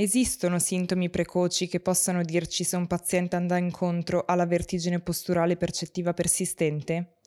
[0.00, 6.14] Esistono sintomi precoci che possano dirci se un paziente anda incontro alla vertigine posturale percettiva
[6.14, 7.17] persistente?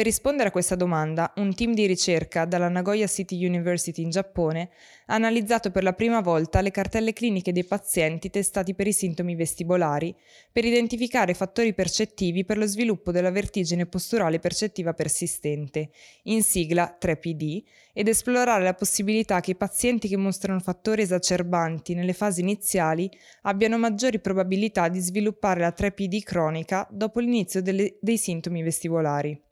[0.00, 4.70] Per rispondere a questa domanda, un team di ricerca dalla Nagoya City University in Giappone
[5.08, 9.34] ha analizzato per la prima volta le cartelle cliniche dei pazienti testati per i sintomi
[9.34, 10.16] vestibolari
[10.50, 15.90] per identificare fattori percettivi per lo sviluppo della vertigine posturale percettiva persistente,
[16.22, 17.62] in sigla 3PD,
[17.92, 23.10] ed esplorare la possibilità che i pazienti che mostrano fattori esacerbanti nelle fasi iniziali
[23.42, 29.48] abbiano maggiori probabilità di sviluppare la 3PD cronica dopo l'inizio delle, dei sintomi vestibolari.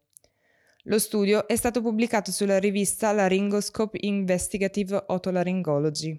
[0.88, 6.18] Lo studio è stato pubblicato sulla rivista Laryngoscope Investigative Otolaryngology.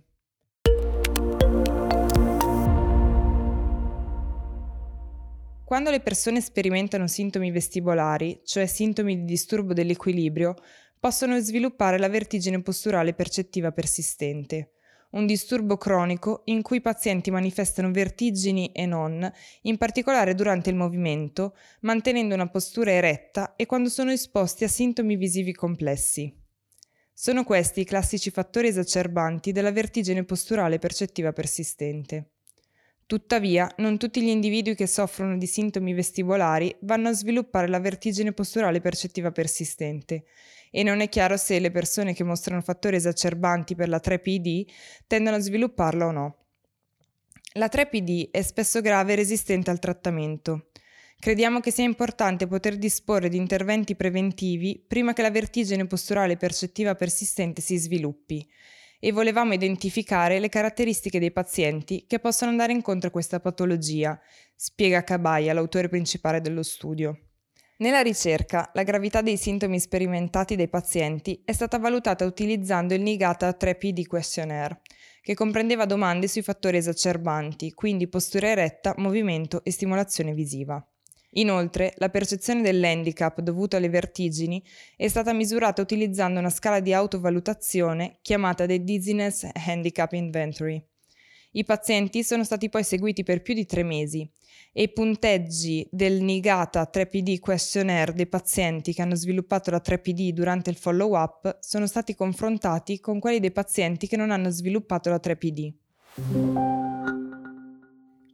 [5.66, 10.54] Quando le persone sperimentano sintomi vestibolari, cioè sintomi di disturbo dell'equilibrio,
[11.00, 14.74] possono sviluppare la vertigine posturale percettiva persistente
[15.12, 19.32] un disturbo cronico in cui i pazienti manifestano vertigini e non,
[19.64, 25.16] in particolare durante il movimento, mantenendo una postura eretta e quando sono esposti a sintomi
[25.16, 26.36] visivi complessi.
[27.14, 32.30] Sono questi i classici fattori esacerbanti della vertigine posturale percettiva persistente.
[33.06, 38.34] Tuttavia, non tutti gli individui che soffrono di sintomi vestibolari vanno a sviluppare la vertigine
[38.34, 40.26] posturale percettiva persistente
[40.72, 44.66] e non è chiaro se le persone che mostrano fattori esacerbanti per la 3PD
[45.08, 46.38] tendono a svilupparla o no.
[47.54, 50.70] La 3PD è spesso grave e resistente al trattamento.
[51.20, 56.96] Crediamo che sia importante poter disporre di interventi preventivi prima che la vertigine posturale percettiva
[56.96, 58.48] persistente si sviluppi
[59.00, 64.20] e volevamo identificare le caratteristiche dei pazienti che possono andare incontro a questa patologia,
[64.56, 67.29] spiega Kabaya, l'autore principale dello studio.
[67.82, 73.56] Nella ricerca, la gravità dei sintomi sperimentati dai pazienti è stata valutata utilizzando il Nigata
[73.58, 74.82] 3PD Questionnaire,
[75.22, 80.86] che comprendeva domande sui fattori esacerbanti, quindi postura eretta, movimento e stimolazione visiva.
[81.34, 84.62] Inoltre, la percezione dell'handicap dovuto alle vertigini
[84.98, 90.86] è stata misurata utilizzando una scala di autovalutazione chiamata The Dizziness Handicap Inventory.
[91.52, 94.30] I pazienti sono stati poi seguiti per più di tre mesi
[94.72, 100.70] e i punteggi del Nigata 3PD questionnaire dei pazienti che hanno sviluppato la 3PD durante
[100.70, 105.74] il follow-up sono stati confrontati con quelli dei pazienti che non hanno sviluppato la 3PD.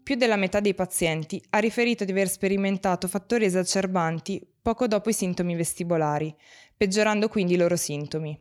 [0.04, 5.14] Più della metà dei pazienti ha riferito di aver sperimentato fattori esacerbanti poco dopo i
[5.14, 6.36] sintomi vestibolari,
[6.76, 8.38] peggiorando quindi i loro sintomi.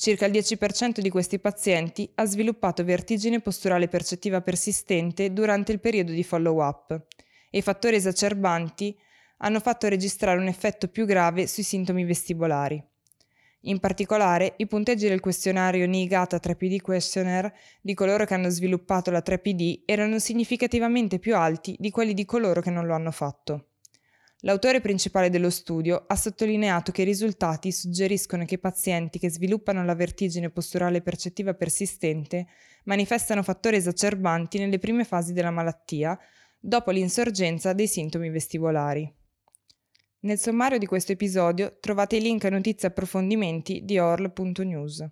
[0.00, 6.12] Circa il 10% di questi pazienti ha sviluppato vertigine posturale percettiva persistente durante il periodo
[6.12, 7.06] di follow-up
[7.50, 8.98] e i fattori esacerbanti
[9.40, 12.82] hanno fatto registrare un effetto più grave sui sintomi vestibolari.
[13.64, 19.22] In particolare, i punteggi del questionario NIGATA 3PD Questionnaire di coloro che hanno sviluppato la
[19.22, 23.69] 3PD erano significativamente più alti di quelli di coloro che non lo hanno fatto.
[24.42, 29.84] L'autore principale dello studio ha sottolineato che i risultati suggeriscono che i pazienti che sviluppano
[29.84, 32.46] la vertigine posturale percettiva persistente
[32.84, 36.18] manifestano fattori esacerbanti nelle prime fasi della malattia,
[36.58, 39.12] dopo l'insorgenza dei sintomi vestibolari.
[40.20, 45.06] Nel sommario di questo episodio trovate i link a notizie e approfondimenti di orl.news.